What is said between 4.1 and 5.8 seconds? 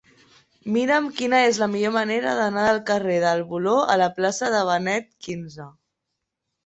plaça de Benet XV.